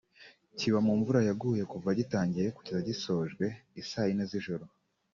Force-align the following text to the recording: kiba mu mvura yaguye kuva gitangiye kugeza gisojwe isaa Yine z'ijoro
kiba 0.57 0.79
mu 0.85 0.93
mvura 0.99 1.19
yaguye 1.27 1.63
kuva 1.71 1.89
gitangiye 1.99 2.47
kugeza 2.55 2.85
gisojwe 2.89 3.45
isaa 3.81 4.07
Yine 4.07 4.25
z'ijoro 4.31 4.63